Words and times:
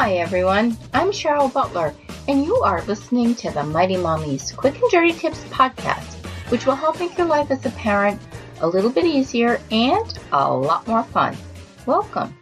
Hi, 0.00 0.12
everyone. 0.18 0.78
I'm 0.94 1.08
Cheryl 1.08 1.52
Butler, 1.52 1.92
and 2.28 2.44
you 2.44 2.54
are 2.58 2.84
listening 2.84 3.34
to 3.34 3.50
the 3.50 3.64
Mighty 3.64 3.96
Mommy's 3.96 4.52
Quick 4.52 4.80
and 4.80 4.88
Dirty 4.92 5.12
Tips 5.12 5.42
podcast, 5.46 6.24
which 6.52 6.66
will 6.66 6.76
help 6.76 7.00
make 7.00 7.18
your 7.18 7.26
life 7.26 7.50
as 7.50 7.66
a 7.66 7.70
parent 7.70 8.22
a 8.60 8.68
little 8.68 8.90
bit 8.90 9.04
easier 9.04 9.60
and 9.72 10.16
a 10.30 10.54
lot 10.54 10.86
more 10.86 11.02
fun. 11.02 11.36
Welcome. 11.84 12.38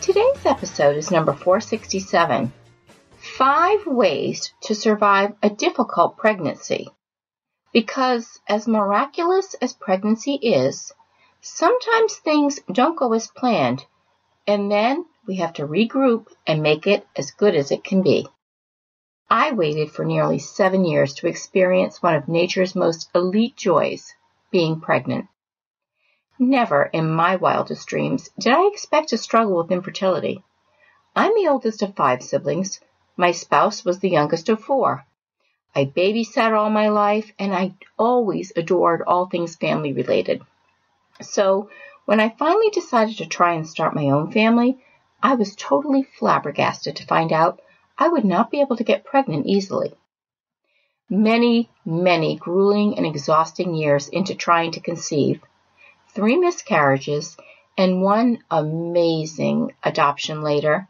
Today's 0.00 0.46
episode 0.46 0.96
is 0.96 1.10
number 1.10 1.32
467 1.32 2.52
Five 3.18 3.86
Ways 3.88 4.54
to 4.62 4.74
Survive 4.76 5.32
a 5.42 5.50
Difficult 5.50 6.18
Pregnancy. 6.18 6.88
Because, 7.72 8.38
as 8.48 8.68
miraculous 8.68 9.54
as 9.54 9.72
pregnancy 9.72 10.34
is, 10.34 10.92
sometimes 11.40 12.14
things 12.14 12.60
don't 12.72 12.96
go 12.96 13.12
as 13.12 13.26
planned, 13.26 13.84
and 14.46 14.70
then 14.70 15.04
we 15.30 15.36
have 15.36 15.52
to 15.52 15.64
regroup 15.64 16.26
and 16.44 16.60
make 16.60 16.88
it 16.88 17.06
as 17.14 17.30
good 17.30 17.54
as 17.54 17.70
it 17.70 17.84
can 17.84 18.02
be. 18.02 18.26
I 19.30 19.52
waited 19.52 19.92
for 19.92 20.04
nearly 20.04 20.40
seven 20.40 20.84
years 20.84 21.14
to 21.14 21.28
experience 21.28 22.02
one 22.02 22.16
of 22.16 22.26
nature's 22.26 22.74
most 22.74 23.08
elite 23.14 23.54
joys, 23.54 24.12
being 24.50 24.80
pregnant. 24.80 25.26
Never 26.36 26.82
in 26.82 27.08
my 27.08 27.36
wildest 27.36 27.86
dreams 27.86 28.28
did 28.40 28.52
I 28.54 28.66
expect 28.66 29.10
to 29.10 29.18
struggle 29.18 29.58
with 29.58 29.70
infertility. 29.70 30.42
I'm 31.14 31.32
the 31.36 31.46
oldest 31.46 31.80
of 31.82 31.94
five 31.94 32.24
siblings. 32.24 32.80
My 33.16 33.30
spouse 33.30 33.84
was 33.84 34.00
the 34.00 34.10
youngest 34.10 34.48
of 34.48 34.60
four. 34.60 35.06
I 35.76 35.84
babysat 35.84 36.58
all 36.58 36.70
my 36.70 36.88
life 36.88 37.30
and 37.38 37.54
I 37.54 37.74
always 37.96 38.52
adored 38.56 39.02
all 39.06 39.26
things 39.26 39.54
family 39.54 39.92
related. 39.92 40.42
So 41.20 41.70
when 42.04 42.18
I 42.18 42.30
finally 42.30 42.70
decided 42.70 43.18
to 43.18 43.26
try 43.26 43.52
and 43.52 43.68
start 43.68 43.94
my 43.94 44.06
own 44.06 44.32
family, 44.32 44.80
I 45.22 45.34
was 45.34 45.54
totally 45.54 46.02
flabbergasted 46.02 46.96
to 46.96 47.06
find 47.06 47.32
out 47.32 47.60
I 47.98 48.08
would 48.08 48.24
not 48.24 48.50
be 48.50 48.60
able 48.60 48.76
to 48.76 48.84
get 48.84 49.04
pregnant 49.04 49.46
easily. 49.46 49.92
Many, 51.10 51.68
many 51.84 52.36
grueling 52.36 52.96
and 52.96 53.04
exhausting 53.04 53.74
years 53.74 54.08
into 54.08 54.34
trying 54.34 54.70
to 54.72 54.80
conceive, 54.80 55.42
three 56.08 56.36
miscarriages, 56.36 57.36
and 57.76 58.02
one 58.02 58.42
amazing 58.50 59.74
adoption 59.82 60.42
later, 60.42 60.88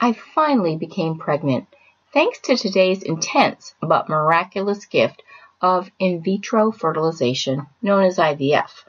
I 0.00 0.12
finally 0.12 0.76
became 0.76 1.18
pregnant 1.18 1.66
thanks 2.12 2.38
to 2.40 2.56
today's 2.56 3.02
intense 3.02 3.74
but 3.80 4.08
miraculous 4.08 4.84
gift 4.84 5.22
of 5.60 5.90
in 5.98 6.22
vitro 6.22 6.70
fertilization, 6.70 7.66
known 7.80 8.04
as 8.04 8.18
IVF. 8.18 8.84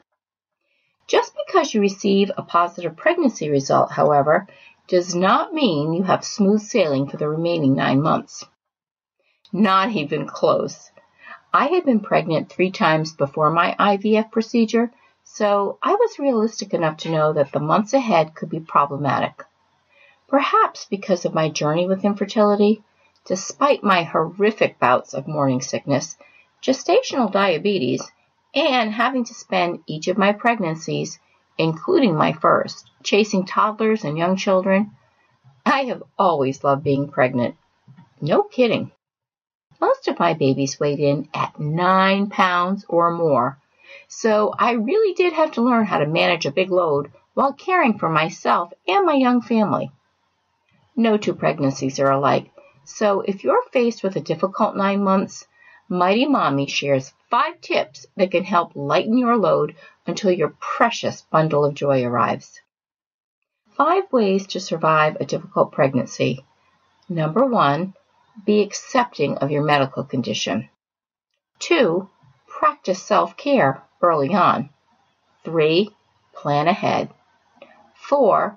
Just 1.06 1.32
because 1.46 1.74
you 1.74 1.80
receive 1.80 2.30
a 2.36 2.42
positive 2.42 2.96
pregnancy 2.96 3.50
result, 3.50 3.90
however, 3.92 4.46
does 4.88 5.14
not 5.14 5.52
mean 5.52 5.92
you 5.92 6.02
have 6.02 6.24
smooth 6.24 6.60
sailing 6.60 7.08
for 7.08 7.16
the 7.16 7.28
remaining 7.28 7.74
nine 7.74 8.02
months. 8.02 8.44
Not 9.52 9.90
even 9.90 10.26
close. 10.26 10.90
I 11.52 11.66
had 11.66 11.84
been 11.84 12.00
pregnant 12.00 12.50
three 12.50 12.70
times 12.70 13.12
before 13.12 13.50
my 13.50 13.76
IVF 13.78 14.30
procedure 14.30 14.92
so 15.26 15.78
I 15.82 15.94
was 15.94 16.18
realistic 16.18 16.74
enough 16.74 16.98
to 16.98 17.10
know 17.10 17.32
that 17.32 17.50
the 17.50 17.58
months 17.58 17.94
ahead 17.94 18.34
could 18.34 18.50
be 18.50 18.60
problematic. 18.60 19.42
Perhaps 20.28 20.84
because 20.84 21.24
of 21.24 21.32
my 21.32 21.48
journey 21.48 21.88
with 21.88 22.04
infertility, 22.04 22.84
despite 23.24 23.82
my 23.82 24.02
horrific 24.02 24.78
bouts 24.78 25.14
of 25.14 25.26
morning 25.26 25.62
sickness, 25.62 26.18
gestational 26.62 27.32
diabetes, 27.32 28.12
and 28.54 28.92
having 28.92 29.24
to 29.24 29.34
spend 29.34 29.82
each 29.86 30.08
of 30.08 30.18
my 30.18 30.32
pregnancies, 30.32 31.18
including 31.56 32.14
my 32.14 32.32
first, 32.32 32.90
chasing 33.04 33.44
toddlers 33.44 34.02
and 34.02 34.18
young 34.18 34.36
children, 34.36 34.90
I 35.64 35.84
have 35.84 36.02
always 36.18 36.64
loved 36.64 36.82
being 36.82 37.08
pregnant. 37.08 37.56
No 38.20 38.42
kidding. 38.42 38.90
Most 39.80 40.08
of 40.08 40.18
my 40.18 40.34
babies 40.34 40.80
weighed 40.80 40.98
in 40.98 41.28
at 41.34 41.60
nine 41.60 42.28
pounds 42.30 42.84
or 42.88 43.10
more, 43.10 43.58
so 44.08 44.54
I 44.58 44.72
really 44.72 45.14
did 45.14 45.34
have 45.34 45.52
to 45.52 45.62
learn 45.62 45.84
how 45.84 45.98
to 45.98 46.06
manage 46.06 46.46
a 46.46 46.50
big 46.50 46.70
load 46.70 47.12
while 47.34 47.52
caring 47.52 47.98
for 47.98 48.08
myself 48.08 48.72
and 48.88 49.04
my 49.04 49.14
young 49.14 49.42
family. 49.42 49.90
No 50.96 51.16
two 51.16 51.34
pregnancies 51.34 51.98
are 51.98 52.10
alike, 52.10 52.50
so 52.84 53.20
if 53.20 53.44
you're 53.44 53.62
faced 53.72 54.02
with 54.02 54.16
a 54.16 54.20
difficult 54.20 54.76
nine 54.76 55.02
months, 55.02 55.46
Mighty 55.88 56.26
Mommy 56.26 56.66
shares 56.66 57.12
five 57.28 57.60
tips 57.60 58.06
that 58.16 58.30
can 58.30 58.44
help 58.44 58.72
lighten 58.74 59.18
your 59.18 59.36
load 59.36 59.76
until 60.06 60.30
your 60.30 60.54
precious 60.58 61.22
bundle 61.30 61.64
of 61.64 61.74
joy 61.74 62.04
arrives. 62.04 62.60
Five 63.76 64.12
ways 64.12 64.46
to 64.48 64.60
survive 64.60 65.16
a 65.16 65.24
difficult 65.24 65.72
pregnancy. 65.72 66.44
Number 67.08 67.44
one, 67.44 67.94
be 68.46 68.62
accepting 68.62 69.38
of 69.38 69.50
your 69.50 69.64
medical 69.64 70.04
condition. 70.04 70.68
Two, 71.58 72.08
practice 72.46 73.02
self 73.02 73.36
care 73.36 73.82
early 74.00 74.32
on. 74.32 74.70
3. 75.44 75.90
Plan 76.34 76.68
ahead. 76.68 77.12
4. 77.94 78.56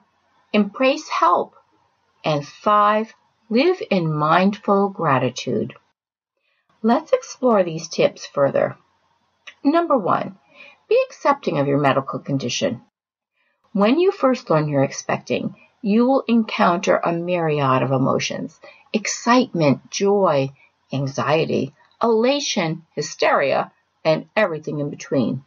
Embrace 0.54 1.10
help. 1.10 1.56
And 2.24 2.48
5. 2.48 3.14
Live 3.50 3.82
in 3.90 4.14
mindful 4.14 4.90
gratitude. 4.90 5.74
Let's 6.84 7.12
explore 7.12 7.64
these 7.64 7.88
tips 7.88 8.28
further. 8.28 8.78
Number 9.64 9.98
1. 9.98 10.38
Be 10.88 11.04
accepting 11.08 11.58
of 11.58 11.68
your 11.68 11.80
medical 11.80 12.20
condition. 12.20 12.82
When 13.74 14.00
you 14.00 14.12
first 14.12 14.50
learn 14.50 14.68
you're 14.68 14.84
expecting, 14.84 15.56
you 15.82 16.06
will 16.06 16.24
encounter 16.28 16.98
a 16.98 17.12
myriad 17.12 17.84
of 17.84 17.92
emotions 17.92 18.60
excitement, 18.94 19.90
joy, 19.92 20.50
anxiety, 20.94 21.74
elation, 22.02 22.86
hysteria, 22.96 23.72
and 24.04 24.30
everything 24.36 24.80
in 24.80 24.90
between. 24.90 25.44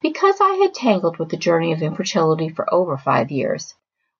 Because 0.00 0.36
I 0.40 0.58
had 0.62 0.74
tangled 0.74 1.18
with 1.18 1.30
the 1.30 1.36
journey 1.36 1.72
of 1.72 1.82
infertility 1.82 2.50
for 2.50 2.72
over 2.72 2.98
five 2.98 3.30
years, 3.30 3.74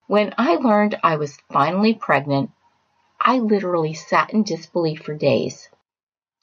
when 0.07 0.35
I 0.39 0.57
learned 0.57 0.99
I 1.03 1.17
was 1.17 1.39
finally 1.53 1.95
pregnant, 1.95 2.51
I 3.21 3.39
literally 3.39 3.95
sat 3.95 4.33
in 4.33 4.43
disbelief 4.43 5.03
for 5.03 5.15
days. 5.15 5.69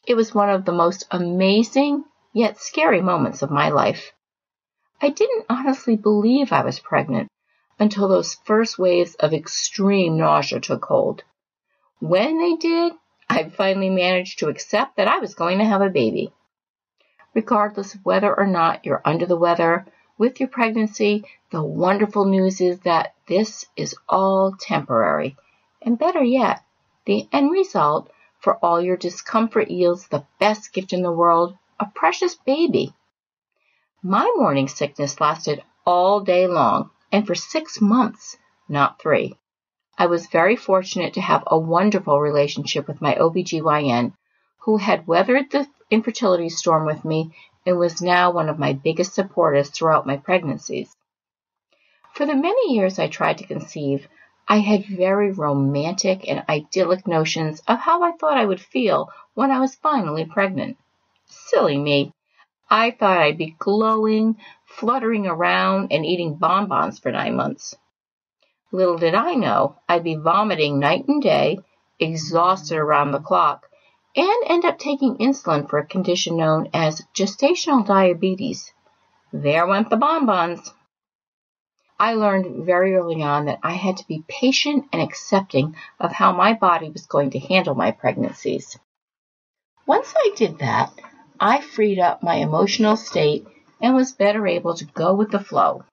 It 0.08 0.16
was 0.16 0.34
one 0.34 0.50
of 0.50 0.66
the 0.66 0.72
most 0.72 1.08
amazing 1.12 2.06
yet 2.34 2.60
scary 2.60 3.02
moments 3.02 3.42
of 3.42 3.52
my 3.52 3.70
life. 3.70 4.14
I 5.02 5.10
didn't 5.10 5.46
honestly 5.50 5.96
believe 5.96 6.54
I 6.54 6.64
was 6.64 6.80
pregnant 6.80 7.30
until 7.80 8.08
those 8.08 8.36
first 8.36 8.78
waves 8.78 9.16
of 9.16 9.34
extreme 9.34 10.18
nausea 10.18 10.60
took 10.60 10.86
hold. 10.86 11.24
When 12.00 12.38
they 12.40 12.56
did, 12.56 12.94
I 13.30 13.50
finally 13.50 13.90
managed 13.90 14.40
to 14.40 14.50
accept 14.50 14.98
that 14.98 15.08
I 15.08 15.20
was 15.20 15.36
going 15.36 15.58
to 15.58 15.66
have 15.66 15.82
a 15.82 15.90
baby 15.90 16.32
regardless 17.34 17.96
of 17.96 18.06
whether 18.06 18.38
or 18.38 18.46
not 18.46 18.86
you're 18.86 19.02
under 19.06 19.26
the 19.26 19.38
weather 19.38 19.86
with 20.18 20.40
your 20.40 20.50
pregnancy. 20.50 21.24
The 21.52 21.64
wonderful 21.64 22.26
news 22.26 22.62
is 22.62 22.80
that 22.82 23.14
this 23.28 23.66
is 23.76 23.96
all 24.08 24.54
temporary. 24.60 25.36
And 25.82 25.98
better 25.98 26.24
yet, 26.24 26.64
the 27.06 27.28
end 27.32 27.52
result 27.52 28.12
for 28.40 28.58
all 28.58 28.82
your 28.82 28.98
discomfort 28.98 29.70
yields 29.70 30.08
the 30.08 30.26
best 30.40 30.74
gift 30.74 30.94
in 30.94 31.02
the 31.02 31.12
world, 31.12 31.58
a 31.80 31.86
precious 31.86 32.36
baby. 32.36 32.94
My 34.04 34.34
morning 34.36 34.68
sickness 34.68 35.22
lasted 35.22 35.64
all 35.86 36.22
day 36.22 36.48
long 36.48 36.90
and 37.12 37.28
for 37.28 37.36
six 37.36 37.80
months, 37.80 38.36
not 38.68 39.00
three. 39.00 39.36
I 39.96 40.08
was 40.08 40.26
very 40.26 40.56
fortunate 40.56 41.14
to 41.14 41.22
have 41.22 41.44
a 41.46 41.60
wonderful 41.60 42.20
relationship 42.20 42.88
with 42.88 43.00
my 43.00 43.14
OBGYN 43.14 44.14
who 44.62 44.78
had 44.78 45.06
weathered 45.06 45.52
the 45.52 45.68
infertility 45.92 46.50
storm 46.50 46.88
with 46.88 47.06
me 47.06 47.36
and 47.64 47.78
was 47.78 48.02
now 48.02 48.32
one 48.32 48.50
of 48.50 48.58
my 48.58 48.74
biggest 48.74 49.14
supporters 49.14 49.70
throughout 49.70 50.08
my 50.08 50.18
pregnancies. 50.18 50.98
For 52.16 52.26
the 52.26 52.36
many 52.36 52.74
years 52.74 52.98
I 52.98 53.08
tried 53.08 53.38
to 53.38 53.46
conceive, 53.46 54.08
I 54.48 54.62
had 54.62 54.84
very 54.88 55.32
romantic 55.32 56.28
and 56.28 56.44
idyllic 56.50 57.06
notions 57.06 57.62
of 57.68 57.78
how 57.78 58.02
I 58.02 58.14
thought 58.14 58.40
I 58.40 58.46
would 58.46 58.62
feel 58.62 59.10
when 59.36 59.52
I 59.52 59.60
was 59.60 59.76
finally 59.76 60.26
pregnant. 60.26 60.78
Silly 61.28 61.78
me. 61.78 62.14
I 62.74 62.92
thought 62.92 63.18
I'd 63.18 63.38
be 63.38 63.54
glowing, 63.60 64.38
fluttering 64.64 65.28
around, 65.28 65.92
and 65.92 66.06
eating 66.06 66.36
bonbons 66.36 67.00
for 67.00 67.12
nine 67.12 67.36
months. 67.36 67.76
Little 68.72 68.98
did 68.98 69.14
I 69.14 69.34
know 69.34 69.76
I'd 69.90 70.06
be 70.06 70.16
vomiting 70.16 70.80
night 70.80 71.06
and 71.06 71.22
day, 71.22 71.60
exhausted 72.00 72.78
around 72.78 73.12
the 73.12 73.20
clock, 73.20 73.68
and 74.16 74.44
end 74.46 74.64
up 74.64 74.80
taking 74.80 75.18
insulin 75.18 75.70
for 75.70 75.80
a 75.80 75.86
condition 75.86 76.38
known 76.38 76.70
as 76.74 77.06
gestational 77.14 77.86
diabetes. 77.86 78.72
There 79.34 79.68
went 79.68 79.90
the 79.90 79.98
bonbons. 79.98 80.74
I 82.00 82.14
learned 82.14 82.66
very 82.66 82.96
early 82.96 83.22
on 83.22 83.46
that 83.46 83.60
I 83.64 83.74
had 83.74 83.98
to 83.98 84.08
be 84.08 84.24
patient 84.30 84.86
and 84.94 85.02
accepting 85.02 85.76
of 86.00 86.14
how 86.14 86.32
my 86.32 86.54
body 86.54 86.90
was 86.90 87.06
going 87.06 87.32
to 87.32 87.40
handle 87.40 87.76
my 87.76 87.92
pregnancies. 87.92 88.80
Once 89.86 90.14
I 90.16 90.32
did 90.38 90.60
that, 90.60 90.94
I 91.44 91.60
freed 91.60 91.98
up 91.98 92.22
my 92.22 92.36
emotional 92.36 92.96
state 92.96 93.48
and 93.82 93.96
was 93.96 94.12
better 94.12 94.46
able 94.46 94.76
to 94.76 94.86
go 94.86 95.16
with 95.16 95.32
the 95.32 95.40
flow. 95.40 95.84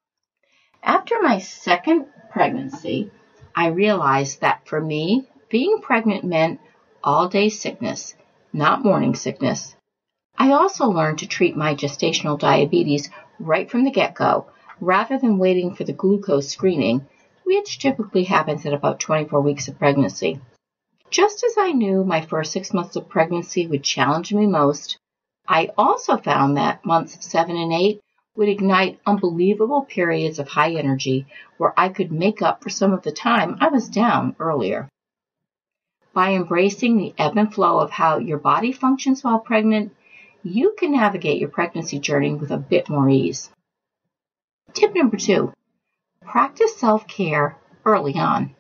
After 0.83 1.23
my 1.23 1.39
second 1.39 2.05
pregnancy, 2.31 3.11
I 3.57 3.69
realized 3.69 4.43
that 4.43 4.69
for 4.69 4.79
me, 4.79 5.27
being 5.49 5.81
pregnant 5.81 6.23
meant 6.23 6.61
all 7.03 7.29
day 7.29 7.49
sickness, 7.49 8.15
not 8.53 8.85
morning 8.85 9.15
sickness. 9.15 9.75
I 10.37 10.53
also 10.53 10.91
learned 10.91 11.21
to 11.21 11.27
treat 11.27 11.57
my 11.57 11.75
gestational 11.75 12.39
diabetes 12.39 13.09
right 13.41 13.71
from 13.71 13.85
the 13.85 13.91
get 13.91 14.15
go, 14.15 14.49
rather 14.83 15.17
than 15.17 15.39
waiting 15.39 15.75
for 15.75 15.85
the 15.85 15.95
glucose 15.95 16.49
screening, 16.49 17.07
which 17.45 17.79
typically 17.79 18.25
happens 18.25 18.67
at 18.67 18.75
about 18.75 19.01
24 19.01 19.41
weeks 19.41 19.67
of 19.67 19.79
pregnancy. 19.79 20.43
Just 21.09 21.43
as 21.43 21.55
I 21.57 21.73
knew 21.73 22.05
my 22.05 22.21
first 22.21 22.53
six 22.53 22.75
months 22.75 22.97
of 22.97 23.09
pregnancy 23.09 23.67
would 23.67 23.83
challenge 23.83 24.31
me 24.35 24.47
most, 24.47 24.99
I 25.49 25.71
also 25.79 26.19
found 26.19 26.59
that 26.59 26.85
months 26.85 27.17
of 27.17 27.23
seven 27.23 27.57
and 27.57 27.73
eight 27.73 28.03
would 28.37 28.51
ignite 28.51 29.01
unbelievable 29.07 29.83
periods 29.83 30.39
of 30.39 30.47
high 30.47 30.75
energy 30.75 31.27
where 31.57 31.73
I 31.77 31.89
could 31.89 32.13
make 32.13 32.43
up 32.43 32.63
for 32.63 32.69
some 32.69 32.93
of 32.93 33.03
the 33.03 33.13
time 33.13 33.57
I 33.61 33.69
was 33.69 33.89
down 33.89 34.37
earlier. 34.39 34.89
By 36.13 36.35
embracing 36.35 36.99
the 36.99 37.15
ebb 37.17 37.39
and 37.39 37.53
flow 37.53 37.81
of 37.81 37.91
how 37.91 38.19
your 38.19 38.39
body 38.39 38.73
functions 38.73 39.25
while 39.25 39.39
pregnant, 39.39 39.95
you 40.43 40.75
can 40.79 40.93
navigate 40.93 41.41
your 41.41 41.49
pregnancy 41.49 41.99
journey 41.99 42.35
with 42.35 42.51
a 42.51 42.59
bit 42.59 42.89
more 42.89 43.09
ease. 43.09 43.51
Tip 44.75 44.95
number 44.95 45.17
two, 45.17 45.53
practice 46.21 46.77
self-care 46.77 47.57
early 47.85 48.17
on. 48.17 48.55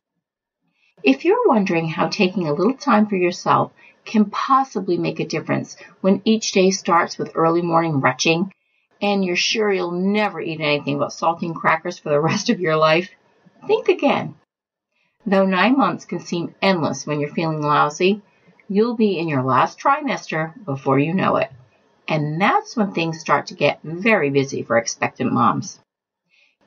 If 1.05 1.25
you're 1.25 1.47
wondering 1.47 1.89
how 1.89 2.09
taking 2.09 2.49
a 2.49 2.53
little 2.53 2.75
time 2.75 3.06
for 3.06 3.15
yourself 3.15 3.73
can 4.05 4.31
possibly 4.31 4.99
make 4.99 5.21
a 5.21 5.27
difference 5.27 5.77
when 6.00 6.23
each 6.25 6.50
day 6.50 6.73
starts 6.73 7.17
with 7.17 7.37
early 7.37 7.62
morning 7.62 8.00
retching 8.00 8.53
and 9.00 9.25
you're 9.25 9.37
sure 9.37 9.73
you'll 9.73 9.93
never 9.93 10.41
eat 10.41 10.61
anything 10.61 10.99
but 10.99 11.12
saltine 11.12 11.55
crackers 11.55 11.99
for 11.99 12.09
the 12.09 12.21
rest 12.29 12.50
of 12.50 12.59
your 12.59 12.77
life, 12.77 13.11
think 13.69 13.89
again. 13.89 14.35
Though 15.25 15.47
nine 15.47 15.77
months 15.77 16.05
can 16.05 16.19
seem 16.19 16.55
endless 16.61 17.06
when 17.06 17.21
you're 17.21 17.31
feeling 17.31 17.62
lousy, 17.62 18.23
you'll 18.69 18.97
be 18.97 19.19
in 19.19 19.29
your 19.29 19.43
last 19.44 19.79
trimester 19.79 20.53
before 20.65 20.99
you 20.99 21.15
know 21.15 21.37
it. 21.37 21.51
And 22.09 22.41
that's 22.41 22.77
when 22.77 22.93
things 22.93 23.21
start 23.21 23.47
to 23.49 23.55
get 23.55 23.81
very 23.85 24.31
busy 24.31 24.62
for 24.62 24.77
expectant 24.77 25.33
moms. 25.33 25.79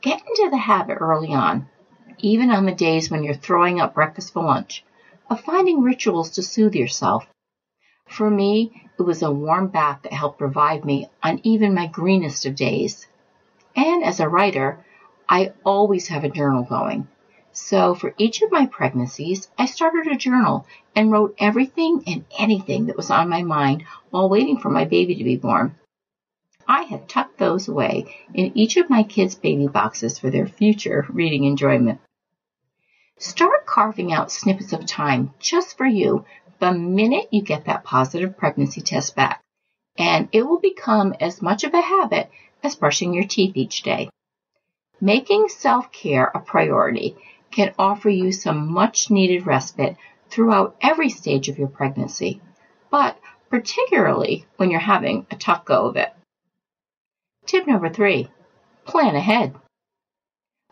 Get 0.02 0.22
into 0.26 0.50
the 0.50 0.58
habit 0.58 1.00
early 1.02 1.34
on 1.34 1.68
even 2.22 2.52
on 2.52 2.66
the 2.66 2.72
days 2.72 3.10
when 3.10 3.24
you're 3.24 3.34
throwing 3.34 3.80
up 3.80 3.94
breakfast 3.94 4.34
for 4.34 4.44
lunch, 4.44 4.84
of 5.30 5.42
finding 5.42 5.82
rituals 5.82 6.32
to 6.32 6.44
soothe 6.44 6.76
yourself. 6.76 7.26
For 8.08 8.30
me, 8.30 8.90
it 9.00 9.04
was 9.04 9.22
a 9.22 9.32
warm 9.32 9.68
bath 9.68 10.00
that 10.04 10.14
helped 10.14 10.42
revive 10.42 10.84
me 10.84 11.10
on 11.24 11.40
even 11.44 11.74
my 11.74 11.88
greenest 11.88 12.46
of 12.46 12.56
days. 12.56 13.08
And 13.76 14.04
as 14.04 14.20
a 14.20 14.28
writer, 14.28 14.84
I 15.30 15.54
always 15.64 16.10
have 16.10 16.24
a 16.24 16.30
journal 16.30 16.64
going. 16.64 17.08
So 17.54 17.96
for 17.96 18.14
each 18.18 18.42
of 18.42 18.52
my 18.52 18.66
pregnancies, 18.66 19.50
I 19.58 19.66
started 19.66 20.08
a 20.08 20.18
journal 20.18 20.66
and 20.96 21.12
wrote 21.12 21.36
everything 21.38 22.04
and 22.08 22.26
anything 22.38 22.86
that 22.86 22.98
was 22.98 23.10
on 23.10 23.30
my 23.30 23.42
mind 23.42 23.84
while 24.10 24.30
waiting 24.30 24.58
for 24.58 24.70
my 24.70 24.86
baby 24.86 25.16
to 25.16 25.24
be 25.24 25.36
born. 25.38 25.76
I 26.68 26.84
have 26.84 27.08
tucked 27.08 27.38
those 27.38 27.68
away 27.68 28.16
in 28.34 28.58
each 28.58 28.78
of 28.78 28.90
my 28.90 29.04
kids' 29.04 29.36
baby 29.36 29.68
boxes 29.68 30.20
for 30.20 30.30
their 30.30 30.48
future 30.48 31.06
reading 31.10 31.44
enjoyment. 31.44 32.00
Start 33.22 33.68
carving 33.68 34.12
out 34.12 34.32
snippets 34.32 34.74
of 34.74 34.84
time 34.88 35.32
just 35.38 35.78
for 35.78 35.86
you 35.86 36.26
the 36.58 36.72
minute 36.74 37.28
you 37.30 37.44
get 37.44 37.66
that 37.66 37.84
positive 37.84 38.36
pregnancy 38.36 38.82
test 38.82 39.16
back, 39.16 39.44
and 39.96 40.28
it 40.32 40.42
will 40.42 40.60
become 40.60 41.14
as 41.20 41.40
much 41.40 41.64
of 41.64 41.76
a 41.76 41.82
habit 41.82 42.32
as 42.64 42.76
brushing 42.76 43.14
your 43.14 43.26
teeth 43.26 43.56
each 43.56 43.84
day. 43.84 44.10
Making 45.00 45.50
self-care 45.50 46.32
a 46.34 46.40
priority 46.40 47.16
can 47.52 47.76
offer 47.78 48.10
you 48.10 48.32
some 48.32 48.72
much 48.72 49.12
needed 49.12 49.46
respite 49.46 49.98
throughout 50.32 50.76
every 50.82 51.10
stage 51.10 51.48
of 51.48 51.60
your 51.60 51.68
pregnancy, 51.68 52.42
but 52.90 53.20
particularly 53.52 54.48
when 54.58 54.72
you're 54.72 54.80
having 54.80 55.28
a 55.30 55.36
tough 55.36 55.64
go 55.64 55.86
of 55.86 55.96
it. 55.96 56.12
Tip 57.46 57.68
number 57.68 57.90
three, 57.90 58.32
plan 58.84 59.16
ahead. 59.16 59.54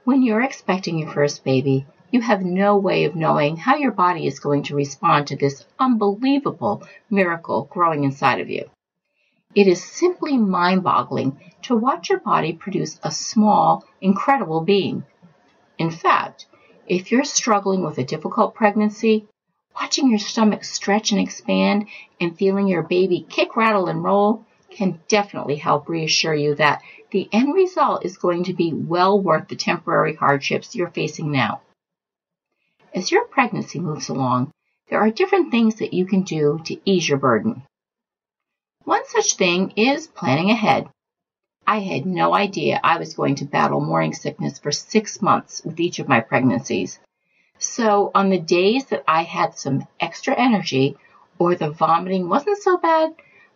When 0.04 0.24
you're 0.24 0.42
expecting 0.42 0.98
your 0.98 1.12
first 1.12 1.44
baby, 1.44 1.86
you 2.12 2.22
have 2.22 2.42
no 2.42 2.78
way 2.78 3.04
of 3.06 3.16
knowing 3.16 3.58
how 3.58 3.76
your 3.76 3.92
body 3.92 4.26
is 4.26 4.40
going 4.40 4.64
to 4.64 4.76
respond 4.76 5.28
to 5.28 5.36
this 5.36 5.66
unbelievable 5.78 6.84
miracle 7.10 7.68
growing 7.72 8.04
inside 8.04 8.40
of 8.40 8.50
you. 8.50 8.70
It 9.56 9.68
is 9.68 9.84
simply 9.84 10.38
mind 10.38 10.84
boggling 10.84 11.40
to 11.64 11.76
watch 11.76 12.10
your 12.10 12.20
body 12.20 12.54
produce 12.54 13.00
a 13.04 13.12
small, 13.12 13.84
incredible 14.00 14.62
being. 14.62 15.04
In 15.78 15.92
fact, 15.92 16.46
if 16.88 17.12
you're 17.12 17.24
struggling 17.24 17.84
with 17.84 17.98
a 17.98 18.04
difficult 18.04 18.56
pregnancy, 18.56 19.28
watching 19.76 20.10
your 20.10 20.20
stomach 20.20 20.64
stretch 20.64 21.12
and 21.12 21.22
expand 21.22 21.88
and 22.20 22.38
feeling 22.38 22.68
your 22.68 22.84
baby 22.84 23.26
kick, 23.30 23.56
rattle, 23.56 23.88
and 23.88 24.04
roll 24.04 24.46
can 24.70 25.00
definitely 25.08 25.56
help 25.56 25.90
reassure 25.90 26.34
you 26.34 26.56
that 26.56 26.82
the 27.12 27.28
end 27.32 27.54
result 27.54 28.06
is 28.06 28.18
going 28.18 28.44
to 28.44 28.54
be 28.54 28.72
well 28.74 29.20
worth 29.20 29.48
the 29.48 29.56
temporary 29.56 30.16
hardships 30.16 30.76
you're 30.76 30.92
facing 30.92 31.32
now. 31.32 31.62
As 32.94 33.12
your 33.12 33.26
pregnancy 33.26 33.80
moves 33.80 34.10
along, 34.10 34.52
there 34.90 35.00
are 35.00 35.12
different 35.12 35.52
things 35.52 35.76
that 35.76 35.94
you 35.94 36.06
can 36.06 36.24
do 36.24 36.60
to 36.66 36.80
ease 36.86 37.08
your 37.08 37.20
burden. 37.20 37.64
One 38.84 39.06
such 39.06 39.36
thing 39.36 39.74
is 39.76 40.08
planning 40.08 40.50
ahead. 40.50 40.90
I 41.68 41.80
had 41.80 42.08
no 42.08 42.34
idea 42.34 42.80
I 42.84 42.98
was 42.98 43.14
going 43.14 43.36
to 43.36 43.46
battle 43.46 43.80
morning 43.80 44.14
sickness 44.14 44.58
for 44.58 44.72
six 44.72 45.22
months 45.22 45.62
with 45.64 45.80
each 45.80 46.00
of 46.00 46.08
my 46.08 46.20
pregnancies. 46.20 47.00
So 47.60 48.10
on 48.16 48.30
the 48.30 48.40
days 48.40 48.86
that 48.86 49.04
I 49.08 49.22
had 49.24 49.58
some 49.58 49.86
extra 50.00 50.34
energy 50.36 50.98
or 51.38 51.54
the 51.54 51.70
vomiting 51.70 52.28
wasn't 52.28 52.58
so 52.58 52.78
bad, 52.78 53.14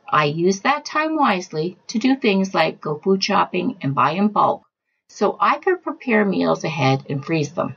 I 0.08 0.26
used 0.26 0.62
that 0.64 0.86
time 0.86 1.16
wisely 1.16 1.78
to 1.88 1.98
do 1.98 2.16
things 2.16 2.54
like 2.54 2.82
go 2.82 3.00
food 3.00 3.24
shopping 3.24 3.78
and 3.82 3.96
buy 3.96 4.12
in 4.12 4.28
bulk 4.28 4.62
so 5.10 5.38
I 5.40 5.58
could 5.58 5.82
prepare 5.82 6.24
meals 6.24 6.64
ahead 6.64 7.06
and 7.10 7.26
freeze 7.26 7.54
them. 7.54 7.76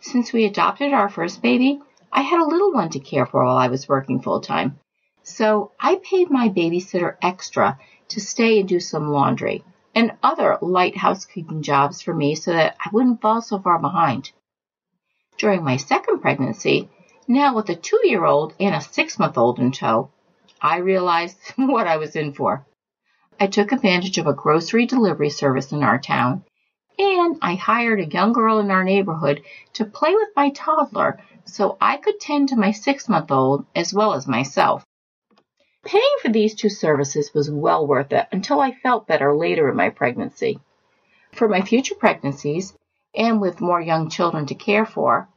Since 0.00 0.32
we 0.32 0.44
adopted 0.44 0.92
our 0.92 1.08
first 1.08 1.42
baby, 1.42 1.80
I 2.12 2.22
had 2.22 2.40
a 2.40 2.46
little 2.46 2.72
one 2.72 2.90
to 2.90 3.00
care 3.00 3.26
for 3.26 3.44
while 3.44 3.56
I 3.56 3.68
was 3.68 3.88
working 3.88 4.20
full 4.20 4.40
time. 4.40 4.78
So 5.24 5.72
I 5.78 5.96
paid 5.96 6.30
my 6.30 6.48
babysitter 6.48 7.16
extra 7.20 7.78
to 8.08 8.20
stay 8.20 8.60
and 8.60 8.68
do 8.68 8.80
some 8.80 9.10
laundry 9.10 9.64
and 9.94 10.16
other 10.22 10.56
light 10.62 10.96
housekeeping 10.96 11.62
jobs 11.62 12.00
for 12.00 12.14
me 12.14 12.36
so 12.36 12.52
that 12.52 12.76
I 12.78 12.90
wouldn't 12.92 13.20
fall 13.20 13.42
so 13.42 13.58
far 13.58 13.78
behind. 13.78 14.30
During 15.36 15.64
my 15.64 15.76
second 15.76 16.20
pregnancy, 16.20 16.88
now 17.26 17.54
with 17.54 17.68
a 17.68 17.74
two 17.74 18.00
year 18.04 18.24
old 18.24 18.54
and 18.60 18.74
a 18.74 18.80
six 18.80 19.18
month 19.18 19.36
old 19.36 19.58
in 19.58 19.72
tow, 19.72 20.10
I 20.62 20.76
realized 20.76 21.38
what 21.56 21.88
I 21.88 21.96
was 21.96 22.14
in 22.14 22.32
for. 22.32 22.64
I 23.40 23.48
took 23.48 23.72
advantage 23.72 24.18
of 24.18 24.26
a 24.28 24.32
grocery 24.32 24.86
delivery 24.86 25.30
service 25.30 25.72
in 25.72 25.82
our 25.82 25.98
town 25.98 26.44
and 26.98 27.38
I 27.40 27.54
hired 27.54 28.00
a 28.00 28.06
young 28.06 28.32
girl 28.32 28.58
in 28.58 28.70
our 28.70 28.84
neighborhood 28.84 29.42
to 29.74 29.84
play 29.84 30.14
with 30.14 30.30
my 30.34 30.50
toddler 30.50 31.20
so 31.44 31.76
I 31.80 31.96
could 31.96 32.20
tend 32.20 32.48
to 32.48 32.56
my 32.56 32.72
six 32.72 33.08
month 33.08 33.30
old 33.30 33.64
as 33.74 33.94
well 33.94 34.14
as 34.14 34.26
myself. 34.26 34.84
Paying 35.84 36.16
for 36.20 36.28
these 36.28 36.54
two 36.54 36.68
services 36.68 37.32
was 37.32 37.50
well 37.50 37.86
worth 37.86 38.12
it 38.12 38.26
until 38.32 38.60
I 38.60 38.72
felt 38.72 39.06
better 39.06 39.34
later 39.34 39.68
in 39.68 39.76
my 39.76 39.90
pregnancy. 39.90 40.60
For 41.32 41.48
my 41.48 41.60
future 41.60 41.94
pregnancies, 41.94 42.74
and 43.14 43.40
with 43.40 43.60
more 43.60 43.80
young 43.80 44.10
children 44.10 44.46
to 44.46 44.54
care 44.54 44.84
for, 44.84 45.28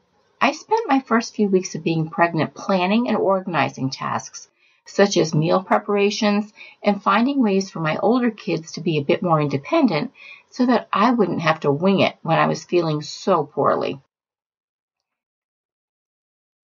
I 0.41 0.51
spent 0.53 0.89
my 0.89 0.99
first 0.99 1.35
few 1.35 1.47
weeks 1.47 1.75
of 1.75 1.83
being 1.83 2.09
pregnant 2.09 2.55
planning 2.55 3.07
and 3.07 3.15
organizing 3.15 3.91
tasks, 3.91 4.49
such 4.91 5.17
as 5.17 5.33
meal 5.33 5.63
preparations 5.63 6.51
and 6.83 7.01
finding 7.01 7.41
ways 7.41 7.69
for 7.69 7.79
my 7.79 7.97
older 7.97 8.29
kids 8.29 8.73
to 8.73 8.81
be 8.81 8.97
a 8.97 9.03
bit 9.03 9.23
more 9.23 9.39
independent 9.39 10.11
so 10.49 10.65
that 10.65 10.89
I 10.91 11.11
wouldn't 11.11 11.41
have 11.41 11.61
to 11.61 11.71
wing 11.71 12.01
it 12.01 12.15
when 12.21 12.37
I 12.37 12.47
was 12.47 12.65
feeling 12.65 13.01
so 13.01 13.45
poorly. 13.45 14.01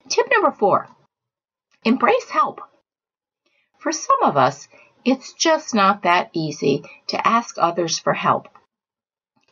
Tip 0.10 0.28
number 0.32 0.52
four, 0.52 0.88
embrace 1.84 2.30
help. 2.30 2.62
For 3.80 3.92
some 3.92 4.24
of 4.24 4.38
us, 4.38 4.68
it's 5.06 5.34
just 5.34 5.74
not 5.74 6.04
that 6.04 6.30
easy 6.34 6.84
to 7.08 7.28
ask 7.28 7.56
others 7.58 8.00
for 8.00 8.14
help. 8.14 8.50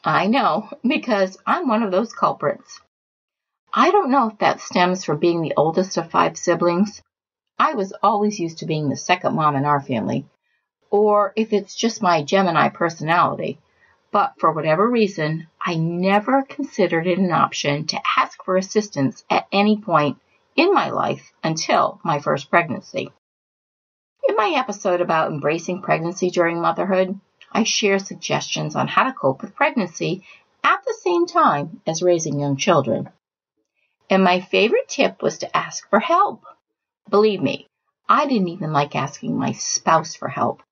I 0.04 0.28
know 0.28 0.70
because 0.84 1.38
I'm 1.46 1.68
one 1.68 1.84
of 1.84 1.92
those 1.92 2.14
culprits. 2.14 2.82
I 3.74 3.92
don't 3.92 4.12
know 4.12 4.30
if 4.30 4.38
that 4.40 4.62
stems 4.62 5.04
from 5.04 5.20
being 5.20 5.42
the 5.42 5.54
oldest 5.58 5.98
of 5.98 6.10
five 6.10 6.38
siblings. 6.38 7.02
I 7.58 7.74
was 7.74 7.94
always 8.04 8.40
used 8.40 8.60
to 8.60 8.66
being 8.66 8.90
the 8.90 8.96
second 8.96 9.36
mom 9.36 9.56
in 9.56 9.66
our 9.66 9.82
family, 9.82 10.26
or 10.90 11.34
if 11.36 11.54
it's 11.54 11.76
just 11.76 12.02
my 12.02 12.24
Gemini 12.24 12.70
personality 12.70 13.60
but 14.16 14.34
for 14.38 14.54
whatever 14.54 14.90
reason, 14.90 15.48
I 15.60 15.76
never 15.76 16.42
considered 16.44 17.06
it 17.06 17.20
an 17.20 17.34
option 17.34 17.86
to 17.88 18.00
ask 18.18 18.42
for 18.46 18.56
assistance 18.56 19.26
at 19.30 19.46
any 19.52 19.76
point 19.76 20.22
in 20.56 20.74
my 20.74 20.90
life 20.90 21.34
until 21.44 22.00
my 22.02 22.20
first 22.20 22.50
pregnancy. 22.50 23.12
In 24.30 24.38
my 24.38 24.52
episode 24.56 25.02
about 25.02 25.34
embracing 25.34 25.82
pregnancy 25.82 26.30
during 26.30 26.62
motherhood, 26.62 27.20
I 27.52 27.64
share 27.64 28.00
suggestions 28.00 28.74
on 28.74 28.88
how 28.88 29.04
to 29.04 29.12
cope 29.12 29.42
with 29.42 29.54
pregnancy 29.54 30.24
at 30.64 30.86
the 30.86 30.98
same 31.02 31.26
time 31.26 31.82
as 31.86 32.02
raising 32.02 32.40
young 32.40 32.56
children. 32.56 33.10
And 34.10 34.24
my 34.24 34.40
favorite 34.40 34.88
tip 34.88 35.22
was 35.22 35.40
to 35.40 35.58
ask 35.58 35.90
for 35.90 36.00
help. 36.00 36.46
Believe 37.10 37.42
me, 37.42 37.68
I 38.10 38.26
didn't 38.26 38.50
even 38.50 38.74
like 38.74 38.96
asking 38.96 39.38
my 39.38 39.52
spouse 39.52 40.16
for 40.16 40.28
help. 40.28 40.64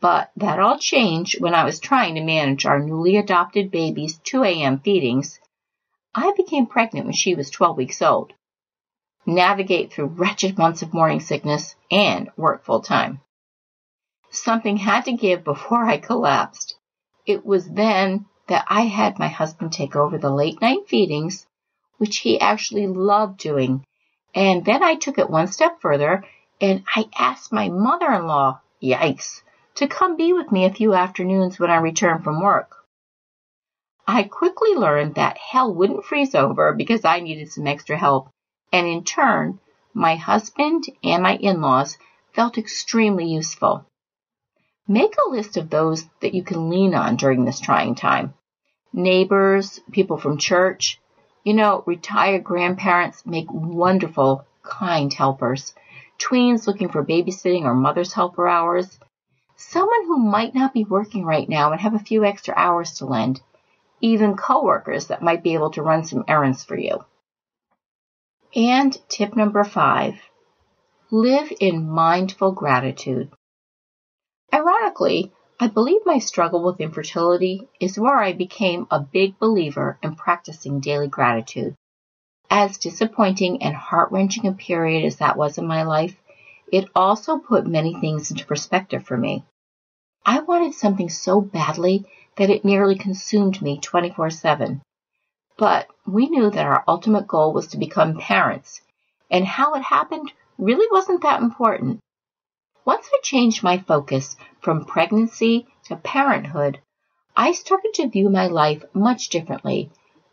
But 0.00 0.30
that 0.36 0.60
all 0.60 0.78
changed 0.78 1.40
when 1.40 1.54
I 1.54 1.64
was 1.64 1.80
trying 1.80 2.16
to 2.16 2.24
manage 2.24 2.66
our 2.66 2.78
newly 2.78 3.16
adopted 3.16 3.70
baby's 3.70 4.18
2 4.18 4.42
a.m. 4.44 4.78
feedings. 4.80 5.40
I 6.14 6.32
became 6.36 6.66
pregnant 6.66 7.06
when 7.06 7.14
she 7.14 7.34
was 7.34 7.50
12 7.50 7.76
weeks 7.76 8.02
old. 8.02 8.32
Navigate 9.24 9.92
through 9.92 10.06
wretched 10.06 10.58
months 10.58 10.82
of 10.82 10.94
morning 10.94 11.20
sickness 11.20 11.74
and 11.90 12.30
work 12.36 12.64
full 12.64 12.80
time. 12.80 13.20
Something 14.30 14.76
had 14.76 15.04
to 15.06 15.12
give 15.12 15.44
before 15.44 15.84
I 15.84 15.98
collapsed. 15.98 16.76
It 17.24 17.44
was 17.46 17.68
then 17.68 18.26
that 18.48 18.64
I 18.68 18.82
had 18.82 19.18
my 19.18 19.28
husband 19.28 19.72
take 19.72 19.96
over 19.96 20.18
the 20.18 20.30
late 20.30 20.60
night 20.60 20.88
feedings, 20.88 21.46
which 21.98 22.18
he 22.18 22.38
actually 22.38 22.86
loved 22.86 23.38
doing. 23.38 23.84
And 24.36 24.66
then 24.66 24.82
I 24.82 24.96
took 24.96 25.18
it 25.18 25.30
one 25.30 25.46
step 25.46 25.80
further 25.80 26.22
and 26.60 26.84
I 26.94 27.06
asked 27.18 27.52
my 27.52 27.70
mother 27.70 28.12
in 28.12 28.26
law, 28.26 28.60
yikes, 28.82 29.40
to 29.76 29.88
come 29.88 30.16
be 30.16 30.34
with 30.34 30.52
me 30.52 30.66
a 30.66 30.72
few 30.72 30.92
afternoons 30.92 31.58
when 31.58 31.70
I 31.70 31.76
returned 31.76 32.22
from 32.22 32.42
work. 32.42 32.76
I 34.06 34.24
quickly 34.24 34.74
learned 34.74 35.14
that 35.14 35.38
hell 35.38 35.74
wouldn't 35.74 36.04
freeze 36.04 36.34
over 36.34 36.74
because 36.74 37.04
I 37.04 37.20
needed 37.20 37.50
some 37.50 37.66
extra 37.66 37.96
help, 37.96 38.28
and 38.72 38.86
in 38.86 39.04
turn, 39.04 39.58
my 39.94 40.16
husband 40.16 40.84
and 41.02 41.22
my 41.22 41.36
in-laws 41.36 41.96
felt 42.34 42.58
extremely 42.58 43.26
useful. 43.26 43.86
Make 44.86 45.14
a 45.16 45.30
list 45.30 45.56
of 45.56 45.70
those 45.70 46.04
that 46.20 46.34
you 46.34 46.44
can 46.44 46.68
lean 46.68 46.94
on 46.94 47.16
during 47.16 47.44
this 47.44 47.58
trying 47.58 47.94
time. 47.94 48.34
Neighbors, 48.92 49.80
people 49.90 50.18
from 50.18 50.38
church, 50.38 51.00
you 51.46 51.54
know, 51.54 51.84
retired 51.86 52.42
grandparents 52.42 53.24
make 53.24 53.46
wonderful, 53.52 54.44
kind 54.64 55.14
helpers. 55.14 55.74
Tweens 56.18 56.66
looking 56.66 56.88
for 56.88 57.04
babysitting 57.04 57.62
or 57.62 57.72
mother's 57.72 58.12
helper 58.12 58.48
hours, 58.48 58.98
someone 59.54 60.06
who 60.06 60.18
might 60.18 60.56
not 60.56 60.74
be 60.74 60.82
working 60.82 61.24
right 61.24 61.48
now 61.48 61.70
and 61.70 61.80
have 61.80 61.94
a 61.94 62.00
few 62.00 62.24
extra 62.24 62.52
hours 62.56 62.98
to 62.98 63.06
lend, 63.06 63.40
even 64.00 64.36
coworkers 64.36 65.06
that 65.06 65.22
might 65.22 65.44
be 65.44 65.54
able 65.54 65.70
to 65.70 65.82
run 65.82 66.02
some 66.02 66.24
errands 66.26 66.64
for 66.64 66.76
you. 66.76 67.04
And 68.56 68.98
tip 69.08 69.36
number 69.36 69.62
five, 69.62 70.18
live 71.12 71.52
in 71.60 71.88
mindful 71.88 72.50
gratitude. 72.50 73.30
Ironically, 74.52 75.32
I 75.58 75.68
believe 75.68 76.02
my 76.04 76.18
struggle 76.18 76.62
with 76.62 76.82
infertility 76.82 77.66
is 77.80 77.98
where 77.98 78.18
I 78.18 78.34
became 78.34 78.86
a 78.90 79.00
big 79.00 79.38
believer 79.38 79.98
in 80.02 80.14
practicing 80.14 80.80
daily 80.80 81.08
gratitude. 81.08 81.74
As 82.50 82.76
disappointing 82.76 83.62
and 83.62 83.74
heart 83.74 84.12
wrenching 84.12 84.46
a 84.46 84.52
period 84.52 85.06
as 85.06 85.16
that 85.16 85.38
was 85.38 85.56
in 85.56 85.66
my 85.66 85.84
life, 85.84 86.20
it 86.70 86.90
also 86.94 87.38
put 87.38 87.66
many 87.66 87.98
things 87.98 88.30
into 88.30 88.44
perspective 88.44 89.06
for 89.06 89.16
me. 89.16 89.44
I 90.26 90.40
wanted 90.40 90.74
something 90.74 91.08
so 91.08 91.40
badly 91.40 92.04
that 92.36 92.50
it 92.50 92.64
nearly 92.64 92.96
consumed 92.96 93.62
me 93.62 93.78
24 93.78 94.28
7. 94.28 94.82
But 95.56 95.88
we 96.06 96.28
knew 96.28 96.50
that 96.50 96.66
our 96.66 96.84
ultimate 96.86 97.26
goal 97.26 97.54
was 97.54 97.68
to 97.68 97.78
become 97.78 98.18
parents, 98.18 98.82
and 99.30 99.46
how 99.46 99.72
it 99.74 99.82
happened 99.82 100.30
really 100.58 100.86
wasn't 100.90 101.22
that 101.22 101.40
important. 101.40 102.00
Once 102.86 103.10
I 103.12 103.18
changed 103.20 103.64
my 103.64 103.78
focus 103.78 104.36
from 104.60 104.84
pregnancy 104.84 105.66
to 105.86 105.96
parenthood, 105.96 106.78
I 107.36 107.50
started 107.50 107.92
to 107.94 108.08
view 108.08 108.30
my 108.30 108.46
life 108.46 108.84
much 108.94 109.28
differently, 109.28 109.90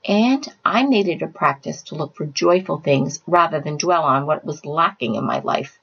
and 0.07 0.47
I 0.63 0.83
made 0.83 1.07
it 1.07 1.23
a 1.23 1.27
practice 1.27 1.81
to 1.83 1.95
look 1.95 2.15
for 2.15 2.27
joyful 2.27 2.77
things 2.77 3.23
rather 3.25 3.59
than 3.59 3.77
dwell 3.77 4.03
on 4.03 4.27
what 4.27 4.45
was 4.45 4.67
lacking 4.67 5.15
in 5.15 5.25
my 5.25 5.39
life. 5.39 5.79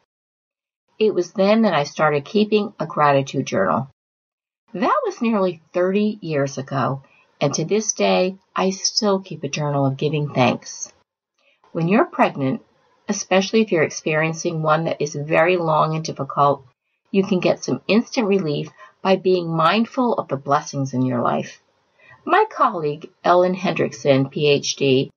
It 0.97 1.13
was 1.13 1.33
then 1.33 1.63
that 1.63 1.75
I 1.75 1.83
started 1.83 2.25
keeping 2.25 2.73
a 2.79 2.87
gratitude 2.87 3.47
journal. 3.47 3.91
That 4.73 5.01
was 5.05 5.21
nearly 5.21 5.63
30 5.75 6.21
years 6.23 6.57
ago, 6.57 7.03
and 7.41 7.53
to 7.55 7.65
this 7.65 7.93
day, 7.95 8.37
I 8.55 8.71
still 8.71 9.19
keep 9.19 9.43
a 9.43 9.49
journal 9.49 9.87
of 9.87 9.97
giving 9.97 10.29
thanks. 10.29 10.93
When 11.73 11.89
you're 11.89 12.05
pregnant, 12.05 12.63
especially 13.11 13.61
if 13.61 13.73
you're 13.73 13.83
experiencing 13.83 14.63
one 14.63 14.85
that 14.85 15.03
is 15.03 15.17
very 15.17 15.57
long 15.57 15.97
and 15.97 16.05
difficult, 16.05 16.65
you 17.11 17.25
can 17.25 17.41
get 17.41 17.65
some 17.65 17.83
instant 17.89 18.29
relief 18.29 18.69
by 19.03 19.17
being 19.17 19.49
mindful 19.49 20.15
of 20.15 20.29
the 20.29 20.37
blessings 20.37 20.95
in 20.95 21.03
your 21.03 21.21
life. 21.21 21.61
My 22.25 22.45
colleague, 22.49 23.11
Ellen 23.25 23.57
Hendriksen, 23.57 24.33
PhD, 24.33 25.11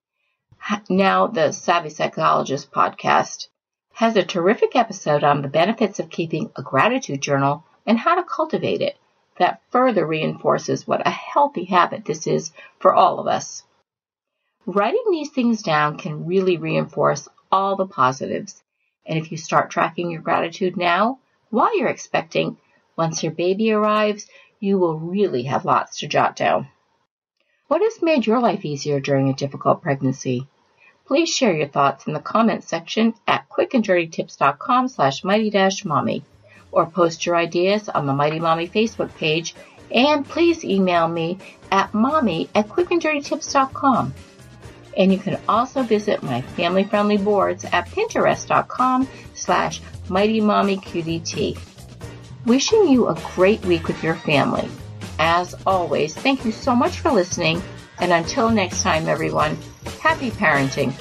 now 0.89 1.27
the 1.27 1.51
Savvy 1.51 1.89
Psychologist 1.89 2.71
podcast, 2.71 3.47
has 3.93 4.15
a 4.15 4.23
terrific 4.23 4.75
episode 4.75 5.23
on 5.23 5.43
the 5.43 5.47
benefits 5.47 5.99
of 5.99 6.09
keeping 6.09 6.49
a 6.55 6.63
gratitude 6.63 7.21
journal 7.21 7.63
and 7.85 7.99
how 7.99 8.15
to 8.15 8.23
cultivate 8.23 8.81
it 8.81 8.97
that 9.37 9.61
further 9.69 10.07
reinforces 10.07 10.87
what 10.87 11.05
a 11.05 11.11
healthy 11.11 11.65
habit 11.65 12.05
this 12.05 12.25
is 12.25 12.51
for 12.79 12.91
all 12.91 13.19
of 13.19 13.27
us. 13.27 13.61
Writing 14.65 15.03
these 15.11 15.29
things 15.29 15.61
down 15.61 15.97
can 15.97 16.25
really 16.25 16.55
reinforce 16.55 17.27
all 17.51 17.75
the 17.75 17.85
positives. 17.85 18.63
And 19.05 19.19
if 19.19 19.29
you 19.29 19.37
start 19.37 19.69
tracking 19.69 20.09
your 20.09 20.21
gratitude 20.21 20.77
now, 20.77 21.19
while 21.49 21.77
you're 21.77 21.89
expecting, 21.89 22.57
once 22.95 23.23
your 23.23 23.33
baby 23.33 23.73
arrives, 23.73 24.27
you 24.61 24.77
will 24.77 24.97
really 24.97 25.43
have 25.43 25.65
lots 25.65 25.99
to 25.99 26.07
jot 26.07 26.37
down. 26.37 26.69
What 27.67 27.81
has 27.81 28.01
made 28.01 28.25
your 28.25 28.39
life 28.39 28.63
easier 28.63 29.01
during 29.01 29.29
a 29.29 29.33
difficult 29.33 29.81
pregnancy? 29.81 30.47
Please 31.05 31.27
share 31.29 31.53
your 31.53 31.67
thoughts 31.67 32.07
in 32.07 32.13
the 32.13 32.21
comments 32.21 32.67
section 32.67 33.13
at 33.27 33.49
quickanddirtytips.com 33.49 34.87
slash 34.87 35.25
mighty-mommy 35.25 36.23
or 36.71 36.85
post 36.85 37.25
your 37.25 37.35
ideas 37.35 37.89
on 37.89 38.07
the 38.07 38.13
Mighty 38.13 38.39
Mommy 38.39 38.69
Facebook 38.69 39.13
page 39.17 39.53
and 39.91 40.25
please 40.25 40.63
email 40.63 41.07
me 41.07 41.37
at 41.69 41.93
mommy 41.93 42.49
at 42.55 42.69
quickanddirtytips.com. 42.69 44.13
And 44.97 45.11
you 45.11 45.19
can 45.19 45.39
also 45.49 45.83
visit 45.83 46.21
my 46.23 46.41
family-friendly 46.41 47.17
boards 47.17 47.65
at 47.65 47.87
pinterest.com 47.87 49.07
slash 49.33 49.81
mightymommyqdt. 50.07 51.57
Wishing 52.45 52.87
you 52.87 53.07
a 53.07 53.19
great 53.35 53.63
week 53.65 53.87
with 53.87 54.03
your 54.03 54.15
family. 54.15 54.69
As 55.19 55.55
always, 55.65 56.13
thank 56.13 56.43
you 56.45 56.51
so 56.51 56.75
much 56.75 56.99
for 56.99 57.11
listening, 57.11 57.61
and 57.99 58.11
until 58.11 58.49
next 58.49 58.83
time, 58.83 59.07
everyone, 59.07 59.57
happy 60.01 60.31
parenting. 60.31 60.93